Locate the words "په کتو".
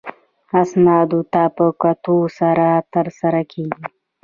1.55-2.17